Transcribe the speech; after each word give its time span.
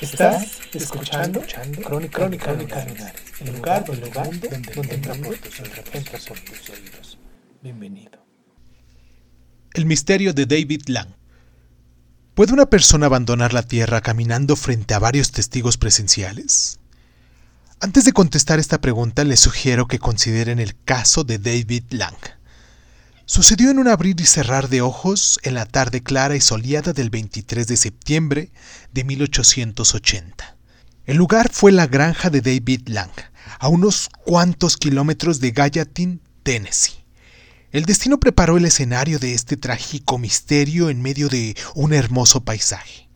Estás 0.00 0.60
escuchando, 0.72 1.42
Crónica, 1.84 2.18
Crónica, 2.18 2.54
Lunares, 2.54 3.04
el 3.40 3.52
lugar, 3.54 3.84
el 3.86 4.00
lugar 4.00 4.30
donde, 4.30 4.72
donde 4.74 4.94
entra 4.94 5.14
por 5.14 5.36
tus 5.36 5.60
oídos, 5.60 5.78
entra 5.92 6.18
por 6.26 6.40
tus 6.40 6.70
oídos. 6.70 7.18
Bienvenido. 7.62 8.24
El 9.74 9.84
misterio 9.84 10.32
de 10.32 10.46
David 10.46 10.84
Lang. 10.86 11.10
¿Puede 12.34 12.54
una 12.54 12.64
persona 12.64 13.06
abandonar 13.06 13.52
la 13.52 13.62
Tierra 13.62 14.00
caminando 14.00 14.56
frente 14.56 14.94
a 14.94 14.98
varios 14.98 15.32
testigos 15.32 15.76
presenciales? 15.76 16.80
Antes 17.78 18.06
de 18.06 18.12
contestar 18.12 18.58
esta 18.58 18.80
pregunta, 18.80 19.22
les 19.24 19.40
sugiero 19.40 19.86
que 19.86 19.98
consideren 19.98 20.60
el 20.60 20.82
caso 20.82 21.24
de 21.24 21.38
David 21.38 21.84
Lang. 21.90 22.16
Sucedió 23.32 23.70
en 23.70 23.78
un 23.78 23.86
abrir 23.86 24.20
y 24.20 24.26
cerrar 24.26 24.68
de 24.68 24.82
ojos 24.82 25.38
en 25.44 25.54
la 25.54 25.64
tarde 25.64 26.02
clara 26.02 26.34
y 26.34 26.40
soleada 26.40 26.92
del 26.92 27.10
23 27.10 27.64
de 27.64 27.76
septiembre 27.76 28.50
de 28.92 29.04
1880. 29.04 30.56
El 31.06 31.16
lugar 31.16 31.48
fue 31.52 31.70
la 31.70 31.86
granja 31.86 32.28
de 32.28 32.40
David 32.40 32.88
Lang, 32.88 33.12
a 33.60 33.68
unos 33.68 34.08
cuantos 34.24 34.76
kilómetros 34.76 35.38
de 35.38 35.52
Gallatin, 35.52 36.20
Tennessee. 36.42 37.04
El 37.70 37.84
destino 37.84 38.18
preparó 38.18 38.56
el 38.56 38.64
escenario 38.64 39.20
de 39.20 39.32
este 39.32 39.56
trágico 39.56 40.18
misterio 40.18 40.90
en 40.90 41.00
medio 41.00 41.28
de 41.28 41.56
un 41.76 41.92
hermoso 41.92 42.44
paisaje. 42.44 43.08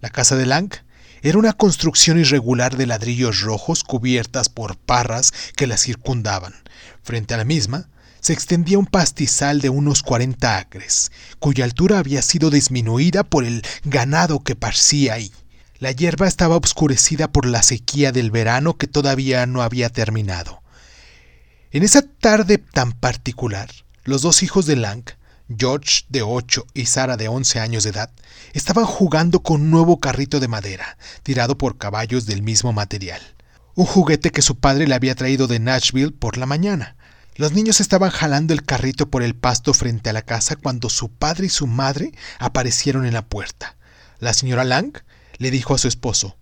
La 0.00 0.08
casa 0.08 0.34
de 0.36 0.46
Lang 0.46 0.72
era 1.20 1.36
una 1.36 1.52
construcción 1.52 2.18
irregular 2.18 2.78
de 2.78 2.86
ladrillos 2.86 3.42
rojos 3.42 3.84
cubiertas 3.84 4.48
por 4.48 4.78
parras 4.78 5.34
que 5.56 5.66
la 5.66 5.76
circundaban. 5.76 6.54
Frente 7.02 7.34
a 7.34 7.36
la 7.36 7.44
misma 7.44 7.90
se 8.20 8.32
extendía 8.32 8.78
un 8.78 8.86
pastizal 8.86 9.60
de 9.60 9.68
unos 9.68 10.02
40 10.02 10.58
acres, 10.58 11.12
cuya 11.38 11.64
altura 11.64 11.98
había 11.98 12.22
sido 12.22 12.50
disminuida 12.50 13.24
por 13.24 13.44
el 13.44 13.62
ganado 13.84 14.40
que 14.40 14.56
parcía 14.56 15.14
ahí. 15.14 15.32
La 15.78 15.92
hierba 15.92 16.26
estaba 16.26 16.56
obscurecida 16.56 17.28
por 17.28 17.46
la 17.46 17.62
sequía 17.62 18.10
del 18.10 18.30
verano 18.30 18.76
que 18.76 18.88
todavía 18.88 19.46
no 19.46 19.62
había 19.62 19.90
terminado. 19.90 20.62
En 21.70 21.82
esa 21.82 22.02
tarde 22.02 22.58
tan 22.58 22.92
particular, 22.92 23.70
los 24.04 24.22
dos 24.22 24.42
hijos 24.42 24.66
de 24.66 24.76
Lang, 24.76 25.04
George 25.56 26.04
de 26.08 26.22
8 26.22 26.66
y 26.74 26.86
Sara 26.86 27.16
de 27.16 27.28
11 27.28 27.60
años 27.60 27.84
de 27.84 27.90
edad, 27.90 28.10
estaban 28.52 28.84
jugando 28.86 29.40
con 29.40 29.62
un 29.62 29.70
nuevo 29.70 30.00
carrito 30.00 30.40
de 30.40 30.48
madera, 30.48 30.98
tirado 31.22 31.56
por 31.56 31.78
caballos 31.78 32.26
del 32.26 32.42
mismo 32.42 32.72
material. 32.72 33.20
Un 33.74 33.86
juguete 33.86 34.30
que 34.30 34.42
su 34.42 34.58
padre 34.58 34.86
le 34.86 34.94
había 34.94 35.14
traído 35.14 35.46
de 35.46 35.60
Nashville 35.60 36.10
por 36.10 36.36
la 36.36 36.46
mañana. 36.46 36.96
Los 37.38 37.52
niños 37.52 37.80
estaban 37.80 38.10
jalando 38.10 38.52
el 38.52 38.64
carrito 38.64 39.10
por 39.10 39.22
el 39.22 39.36
pasto 39.36 39.72
frente 39.72 40.10
a 40.10 40.12
la 40.12 40.22
casa 40.22 40.56
cuando 40.56 40.90
su 40.90 41.08
padre 41.08 41.46
y 41.46 41.50
su 41.50 41.68
madre 41.68 42.10
aparecieron 42.40 43.06
en 43.06 43.14
la 43.14 43.24
puerta. 43.24 43.76
La 44.18 44.34
señora 44.34 44.64
Lang 44.64 44.92
le 45.36 45.52
dijo 45.52 45.72
a 45.72 45.78
su 45.78 45.86
esposo 45.86 46.36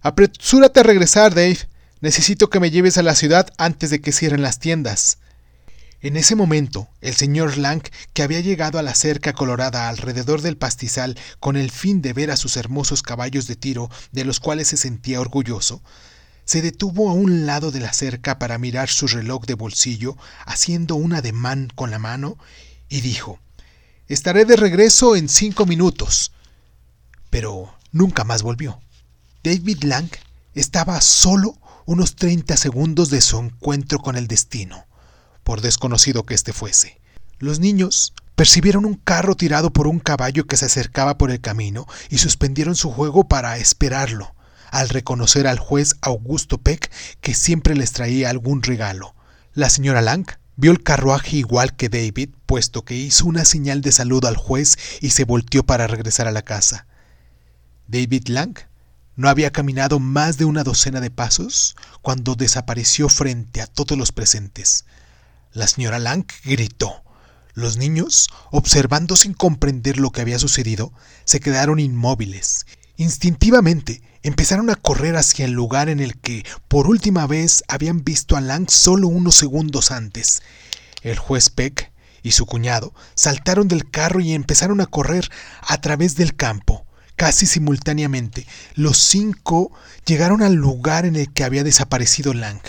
Apresúrate 0.00 0.78
a 0.78 0.84
regresar, 0.84 1.34
Dave. 1.34 1.58
Necesito 2.00 2.50
que 2.50 2.60
me 2.60 2.70
lleves 2.70 2.98
a 2.98 3.02
la 3.02 3.16
ciudad 3.16 3.52
antes 3.58 3.90
de 3.90 4.00
que 4.00 4.12
cierren 4.12 4.42
las 4.42 4.60
tiendas. 4.60 5.18
En 6.02 6.16
ese 6.16 6.36
momento, 6.36 6.88
el 7.00 7.16
señor 7.16 7.58
Lang, 7.58 7.82
que 8.12 8.22
había 8.22 8.38
llegado 8.38 8.78
a 8.78 8.82
la 8.82 8.94
cerca 8.94 9.32
colorada 9.32 9.88
alrededor 9.88 10.40
del 10.42 10.56
pastizal 10.56 11.18
con 11.40 11.56
el 11.56 11.72
fin 11.72 12.00
de 12.00 12.12
ver 12.12 12.30
a 12.30 12.36
sus 12.36 12.56
hermosos 12.56 13.02
caballos 13.02 13.48
de 13.48 13.56
tiro, 13.56 13.90
de 14.12 14.24
los 14.24 14.38
cuales 14.38 14.68
se 14.68 14.76
sentía 14.76 15.20
orgulloso, 15.20 15.82
se 16.48 16.62
detuvo 16.62 17.10
a 17.10 17.12
un 17.12 17.44
lado 17.44 17.70
de 17.70 17.78
la 17.78 17.92
cerca 17.92 18.38
para 18.38 18.56
mirar 18.56 18.88
su 18.88 19.06
reloj 19.06 19.44
de 19.44 19.52
bolsillo, 19.52 20.16
haciendo 20.46 20.94
un 20.94 21.12
ademán 21.12 21.70
con 21.74 21.90
la 21.90 21.98
mano, 21.98 22.38
y 22.88 23.02
dijo 23.02 23.38
Estaré 24.06 24.46
de 24.46 24.56
regreso 24.56 25.14
en 25.14 25.28
cinco 25.28 25.66
minutos. 25.66 26.32
Pero 27.28 27.74
nunca 27.92 28.24
más 28.24 28.42
volvió. 28.42 28.80
David 29.44 29.84
Lang 29.84 30.08
estaba 30.54 31.02
solo 31.02 31.58
unos 31.84 32.16
treinta 32.16 32.56
segundos 32.56 33.10
de 33.10 33.20
su 33.20 33.38
encuentro 33.38 33.98
con 33.98 34.16
el 34.16 34.26
destino, 34.26 34.86
por 35.44 35.60
desconocido 35.60 36.24
que 36.24 36.32
éste 36.32 36.54
fuese. 36.54 36.98
Los 37.38 37.60
niños 37.60 38.14
percibieron 38.36 38.86
un 38.86 38.94
carro 38.94 39.34
tirado 39.34 39.70
por 39.70 39.86
un 39.86 39.98
caballo 39.98 40.46
que 40.46 40.56
se 40.56 40.64
acercaba 40.64 41.18
por 41.18 41.30
el 41.30 41.42
camino 41.42 41.86
y 42.08 42.16
suspendieron 42.16 42.74
su 42.74 42.90
juego 42.90 43.28
para 43.28 43.58
esperarlo, 43.58 44.34
al 44.70 44.88
reconocer 44.88 45.46
al 45.46 45.58
juez 45.58 45.96
Augusto 46.00 46.58
Peck 46.58 46.90
que 47.20 47.34
siempre 47.34 47.74
les 47.74 47.92
traía 47.92 48.30
algún 48.30 48.62
regalo. 48.62 49.14
La 49.54 49.70
señora 49.70 50.02
Lang 50.02 50.26
vio 50.56 50.72
el 50.72 50.82
carruaje 50.82 51.36
igual 51.36 51.76
que 51.76 51.88
David, 51.88 52.30
puesto 52.46 52.84
que 52.84 52.96
hizo 52.96 53.26
una 53.26 53.44
señal 53.44 53.80
de 53.80 53.92
saludo 53.92 54.28
al 54.28 54.36
juez 54.36 54.76
y 55.00 55.10
se 55.10 55.24
volteó 55.24 55.64
para 55.64 55.86
regresar 55.86 56.26
a 56.26 56.32
la 56.32 56.42
casa. 56.42 56.86
David 57.86 58.28
Lang 58.28 58.58
no 59.16 59.28
había 59.28 59.50
caminado 59.50 59.98
más 59.98 60.36
de 60.36 60.44
una 60.44 60.62
docena 60.64 61.00
de 61.00 61.10
pasos 61.10 61.76
cuando 62.02 62.34
desapareció 62.34 63.08
frente 63.08 63.60
a 63.60 63.66
todos 63.66 63.98
los 63.98 64.12
presentes. 64.12 64.84
La 65.52 65.66
señora 65.66 65.98
Lang 65.98 66.24
gritó. 66.44 67.02
Los 67.54 67.76
niños, 67.76 68.28
observando 68.52 69.16
sin 69.16 69.34
comprender 69.34 69.98
lo 69.98 70.12
que 70.12 70.20
había 70.20 70.38
sucedido, 70.38 70.92
se 71.24 71.40
quedaron 71.40 71.80
inmóviles. 71.80 72.66
Instintivamente 73.00 74.02
empezaron 74.24 74.70
a 74.70 74.74
correr 74.74 75.14
hacia 75.14 75.44
el 75.44 75.52
lugar 75.52 75.88
en 75.88 76.00
el 76.00 76.18
que 76.18 76.44
por 76.66 76.88
última 76.88 77.28
vez 77.28 77.62
habían 77.68 78.02
visto 78.02 78.36
a 78.36 78.40
Lang 78.40 78.68
solo 78.68 79.06
unos 79.06 79.36
segundos 79.36 79.92
antes. 79.92 80.42
El 81.02 81.16
juez 81.16 81.48
Peck 81.48 81.92
y 82.24 82.32
su 82.32 82.44
cuñado 82.44 82.92
saltaron 83.14 83.68
del 83.68 83.88
carro 83.88 84.18
y 84.18 84.32
empezaron 84.32 84.80
a 84.80 84.86
correr 84.86 85.30
a 85.62 85.80
través 85.80 86.16
del 86.16 86.34
campo. 86.34 86.86
Casi 87.14 87.46
simultáneamente, 87.46 88.48
los 88.74 88.98
cinco 88.98 89.70
llegaron 90.04 90.42
al 90.42 90.54
lugar 90.54 91.06
en 91.06 91.14
el 91.14 91.32
que 91.32 91.44
había 91.44 91.62
desaparecido 91.62 92.34
Lang. 92.34 92.60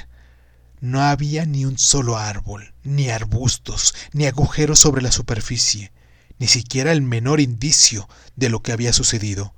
No 0.80 1.02
había 1.02 1.48
ni 1.48 1.66
un 1.66 1.80
solo 1.80 2.20
árbol, 2.20 2.76
ni 2.84 3.10
arbustos, 3.10 3.96
ni 4.14 4.28
agujeros 4.28 4.78
sobre 4.78 5.02
la 5.02 5.12
superficie, 5.12 5.92
ni 6.38 6.46
siquiera 6.46 6.92
el 6.92 7.02
menor 7.02 7.40
indicio 7.40 8.08
de 8.36 8.50
lo 8.50 8.62
que 8.62 8.74
había 8.74 8.94
sucedido. 8.94 9.56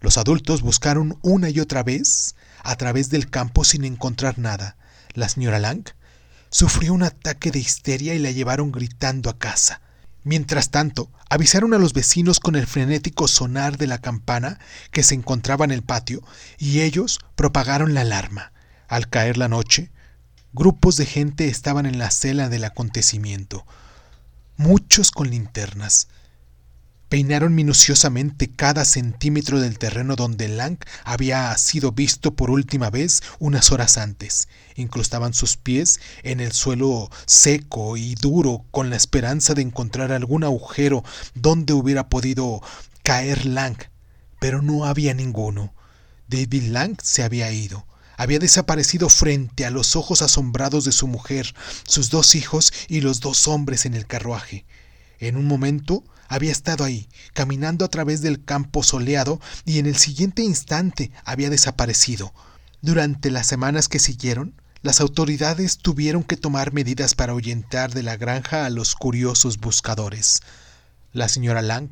Los 0.00 0.18
adultos 0.18 0.62
buscaron 0.62 1.18
una 1.22 1.50
y 1.50 1.60
otra 1.60 1.82
vez 1.82 2.34
a 2.62 2.76
través 2.76 3.10
del 3.10 3.30
campo 3.30 3.64
sin 3.64 3.84
encontrar 3.84 4.38
nada. 4.38 4.76
La 5.14 5.28
señora 5.28 5.58
Lang 5.58 5.84
sufrió 6.50 6.94
un 6.94 7.02
ataque 7.02 7.50
de 7.50 7.58
histeria 7.58 8.14
y 8.14 8.18
la 8.18 8.30
llevaron 8.30 8.72
gritando 8.72 9.28
a 9.30 9.38
casa. 9.38 9.80
Mientras 10.24 10.70
tanto, 10.70 11.10
avisaron 11.30 11.74
a 11.74 11.78
los 11.78 11.92
vecinos 11.92 12.40
con 12.40 12.54
el 12.54 12.66
frenético 12.66 13.28
sonar 13.28 13.78
de 13.78 13.86
la 13.86 13.98
campana 13.98 14.58
que 14.90 15.02
se 15.02 15.14
encontraba 15.14 15.64
en 15.64 15.70
el 15.70 15.82
patio 15.82 16.22
y 16.58 16.80
ellos 16.80 17.18
propagaron 17.34 17.94
la 17.94 18.02
alarma. 18.02 18.52
Al 18.88 19.08
caer 19.08 19.36
la 19.36 19.48
noche, 19.48 19.90
grupos 20.52 20.96
de 20.96 21.06
gente 21.06 21.48
estaban 21.48 21.86
en 21.86 21.98
la 21.98 22.10
cela 22.10 22.48
del 22.48 22.64
acontecimiento, 22.64 23.66
muchos 24.56 25.10
con 25.10 25.30
linternas. 25.30 26.08
Peinaron 27.08 27.54
minuciosamente 27.54 28.50
cada 28.50 28.84
centímetro 28.84 29.60
del 29.60 29.78
terreno 29.78 30.14
donde 30.14 30.46
Lang 30.46 30.76
había 31.04 31.56
sido 31.56 31.90
visto 31.92 32.34
por 32.34 32.50
última 32.50 32.90
vez 32.90 33.22
unas 33.38 33.72
horas 33.72 33.96
antes. 33.96 34.46
Incrustaban 34.76 35.32
sus 35.32 35.56
pies 35.56 36.00
en 36.22 36.40
el 36.40 36.52
suelo 36.52 37.10
seco 37.24 37.96
y 37.96 38.14
duro 38.14 38.66
con 38.70 38.90
la 38.90 38.96
esperanza 38.96 39.54
de 39.54 39.62
encontrar 39.62 40.12
algún 40.12 40.44
agujero 40.44 41.02
donde 41.34 41.72
hubiera 41.72 42.10
podido 42.10 42.60
caer 43.04 43.46
Lang, 43.46 43.78
pero 44.38 44.60
no 44.60 44.84
había 44.84 45.14
ninguno. 45.14 45.72
David 46.28 46.64
Lang 46.64 46.98
se 47.02 47.22
había 47.22 47.50
ido. 47.50 47.86
Había 48.18 48.38
desaparecido 48.38 49.08
frente 49.08 49.64
a 49.64 49.70
los 49.70 49.96
ojos 49.96 50.20
asombrados 50.20 50.84
de 50.84 50.92
su 50.92 51.06
mujer, 51.06 51.54
sus 51.84 52.10
dos 52.10 52.34
hijos 52.34 52.70
y 52.86 53.00
los 53.00 53.20
dos 53.20 53.48
hombres 53.48 53.86
en 53.86 53.94
el 53.94 54.06
carruaje. 54.06 54.66
En 55.18 55.36
un 55.36 55.46
momento 55.46 56.04
había 56.28 56.52
estado 56.52 56.84
ahí, 56.84 57.08
caminando 57.32 57.84
a 57.84 57.88
través 57.88 58.20
del 58.20 58.44
campo 58.44 58.82
soleado, 58.82 59.40
y 59.64 59.78
en 59.78 59.86
el 59.86 59.96
siguiente 59.96 60.42
instante 60.42 61.10
había 61.24 61.50
desaparecido. 61.50 62.32
Durante 62.82 63.30
las 63.30 63.46
semanas 63.46 63.88
que 63.88 63.98
siguieron, 63.98 64.54
las 64.82 65.00
autoridades 65.00 65.78
tuvieron 65.78 66.22
que 66.22 66.36
tomar 66.36 66.72
medidas 66.72 67.14
para 67.14 67.32
ahuyentar 67.32 67.92
de 67.92 68.04
la 68.04 68.16
granja 68.16 68.64
a 68.64 68.70
los 68.70 68.94
curiosos 68.94 69.58
buscadores. 69.58 70.42
La 71.12 71.28
señora 71.28 71.62
Lang 71.62 71.90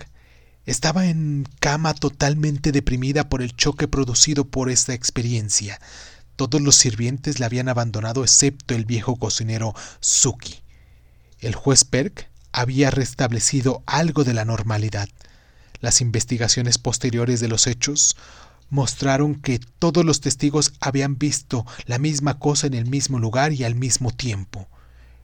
estaba 0.67 1.06
en 1.06 1.49
cama 1.58 1.94
totalmente 1.94 2.70
deprimida 2.70 3.28
por 3.28 3.43
el 3.43 3.56
choque 3.56 3.88
producido 3.88 4.44
por 4.44 4.70
esta 4.70 4.94
experiencia. 4.94 5.81
Todos 6.37 6.61
los 6.61 6.76
sirvientes 6.76 7.40
la 7.40 7.46
habían 7.46 7.69
abandonado 7.69 8.23
excepto 8.23 8.75
el 8.75 8.84
viejo 8.84 9.17
cocinero 9.17 9.75
Suki. 10.00 10.62
El 11.40 11.55
juez 11.55 11.84
Perk 11.84 12.28
había 12.56 12.90
restablecido 12.90 13.82
algo 13.84 14.24
de 14.24 14.32
la 14.32 14.46
normalidad. 14.46 15.10
Las 15.80 16.00
investigaciones 16.00 16.78
posteriores 16.78 17.38
de 17.40 17.48
los 17.48 17.66
hechos 17.66 18.16
mostraron 18.70 19.34
que 19.34 19.60
todos 19.78 20.06
los 20.06 20.22
testigos 20.22 20.72
habían 20.80 21.18
visto 21.18 21.66
la 21.84 21.98
misma 21.98 22.38
cosa 22.38 22.66
en 22.66 22.72
el 22.72 22.86
mismo 22.86 23.18
lugar 23.18 23.52
y 23.52 23.64
al 23.64 23.74
mismo 23.74 24.10
tiempo. 24.10 24.68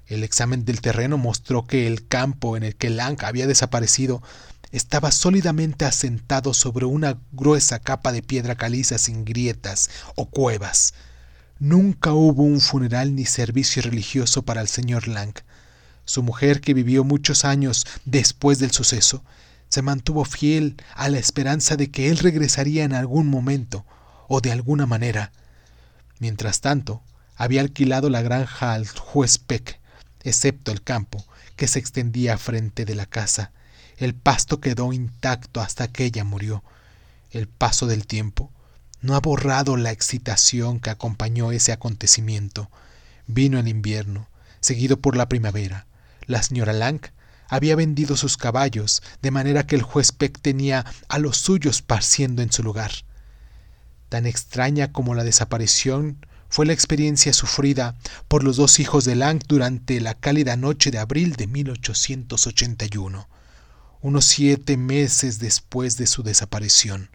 El 0.06 0.24
examen 0.24 0.66
del 0.66 0.82
terreno 0.82 1.16
mostró 1.16 1.66
que 1.66 1.86
el 1.86 2.06
campo 2.06 2.54
en 2.58 2.64
el 2.64 2.76
que 2.76 2.90
Lang 2.90 3.24
había 3.24 3.46
desaparecido 3.46 4.22
estaba 4.70 5.10
sólidamente 5.10 5.86
asentado 5.86 6.52
sobre 6.52 6.84
una 6.84 7.18
gruesa 7.32 7.78
capa 7.78 8.12
de 8.12 8.22
piedra 8.22 8.56
caliza 8.56 8.98
sin 8.98 9.24
grietas 9.24 9.88
o 10.16 10.26
cuevas. 10.26 10.92
Nunca 11.58 12.12
hubo 12.12 12.42
un 12.42 12.60
funeral 12.60 13.14
ni 13.14 13.24
servicio 13.24 13.80
religioso 13.80 14.42
para 14.42 14.60
el 14.60 14.68
señor 14.68 15.08
Lang. 15.08 15.32
Su 16.04 16.22
mujer, 16.22 16.60
que 16.60 16.74
vivió 16.74 17.04
muchos 17.04 17.44
años 17.44 17.86
después 18.04 18.58
del 18.58 18.72
suceso, 18.72 19.22
se 19.68 19.82
mantuvo 19.82 20.24
fiel 20.24 20.76
a 20.94 21.08
la 21.08 21.18
esperanza 21.18 21.76
de 21.76 21.90
que 21.90 22.10
él 22.10 22.18
regresaría 22.18 22.84
en 22.84 22.92
algún 22.92 23.28
momento 23.28 23.86
o 24.28 24.40
de 24.40 24.52
alguna 24.52 24.86
manera. 24.86 25.32
Mientras 26.18 26.60
tanto, 26.60 27.02
había 27.36 27.62
alquilado 27.62 28.10
la 28.10 28.22
granja 28.22 28.74
al 28.74 28.86
juez 28.86 29.38
Peck, 29.38 29.80
excepto 30.22 30.72
el 30.72 30.82
campo, 30.82 31.24
que 31.56 31.68
se 31.68 31.78
extendía 31.78 32.36
frente 32.38 32.84
de 32.84 32.94
la 32.94 33.06
casa. 33.06 33.52
El 33.96 34.14
pasto 34.14 34.60
quedó 34.60 34.92
intacto 34.92 35.60
hasta 35.60 35.88
que 35.88 36.04
ella 36.04 36.24
murió. 36.24 36.62
El 37.30 37.48
paso 37.48 37.86
del 37.86 38.06
tiempo 38.06 38.50
no 39.00 39.16
ha 39.16 39.20
borrado 39.20 39.76
la 39.76 39.90
excitación 39.90 40.80
que 40.80 40.90
acompañó 40.90 41.50
ese 41.50 41.72
acontecimiento. 41.72 42.70
Vino 43.26 43.58
el 43.58 43.68
invierno, 43.68 44.28
seguido 44.60 44.98
por 44.98 45.16
la 45.16 45.28
primavera. 45.28 45.86
La 46.32 46.42
señora 46.42 46.72
Lang 46.72 46.98
había 47.48 47.76
vendido 47.76 48.16
sus 48.16 48.38
caballos, 48.38 49.02
de 49.20 49.30
manera 49.30 49.66
que 49.66 49.76
el 49.76 49.82
juez 49.82 50.12
Peck 50.12 50.40
tenía 50.40 50.86
a 51.08 51.18
los 51.18 51.36
suyos 51.36 51.82
parciendo 51.82 52.40
en 52.40 52.50
su 52.50 52.62
lugar. 52.62 52.90
Tan 54.08 54.24
extraña 54.24 54.92
como 54.92 55.14
la 55.14 55.24
desaparición 55.24 56.24
fue 56.48 56.64
la 56.64 56.72
experiencia 56.72 57.34
sufrida 57.34 57.96
por 58.28 58.44
los 58.44 58.56
dos 58.56 58.80
hijos 58.80 59.04
de 59.04 59.14
Lang 59.14 59.42
durante 59.46 60.00
la 60.00 60.14
cálida 60.14 60.56
noche 60.56 60.90
de 60.90 61.00
abril 61.00 61.36
de 61.36 61.48
1881, 61.48 63.28
unos 64.00 64.24
siete 64.24 64.78
meses 64.78 65.38
después 65.38 65.98
de 65.98 66.06
su 66.06 66.22
desaparición. 66.22 67.10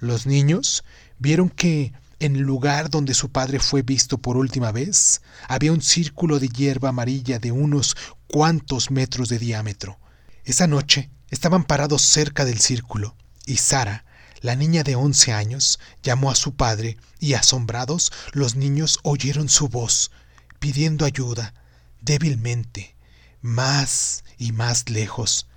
Los 0.00 0.26
niños 0.26 0.82
vieron 1.20 1.48
que 1.48 1.92
en 2.18 2.36
el 2.36 2.42
lugar 2.42 2.88
donde 2.90 3.14
su 3.14 3.30
padre 3.30 3.58
fue 3.58 3.82
visto 3.82 4.18
por 4.18 4.36
última 4.36 4.72
vez, 4.72 5.20
había 5.48 5.72
un 5.72 5.82
círculo 5.82 6.38
de 6.38 6.48
hierba 6.48 6.88
amarilla 6.88 7.38
de 7.38 7.52
unos 7.52 7.96
cuantos 8.26 8.90
metros 8.90 9.28
de 9.28 9.38
diámetro. 9.38 9.98
Esa 10.44 10.66
noche 10.66 11.10
estaban 11.30 11.64
parados 11.64 12.02
cerca 12.02 12.44
del 12.44 12.60
círculo, 12.60 13.16
y 13.44 13.58
Sara, 13.58 14.04
la 14.40 14.56
niña 14.56 14.82
de 14.82 14.96
once 14.96 15.32
años, 15.32 15.78
llamó 16.02 16.30
a 16.30 16.36
su 16.36 16.56
padre, 16.56 16.96
y 17.18 17.34
asombrados 17.34 18.12
los 18.32 18.56
niños 18.56 18.98
oyeron 19.02 19.48
su 19.48 19.68
voz, 19.68 20.10
pidiendo 20.58 21.04
ayuda, 21.04 21.52
débilmente, 22.00 22.96
más 23.42 24.24
y 24.38 24.52
más 24.52 24.88
lejos, 24.88 25.48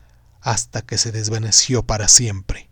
hasta 0.42 0.82
que 0.82 0.98
se 0.98 1.12
desvaneció 1.12 1.84
para 1.84 2.08
siempre. 2.08 2.68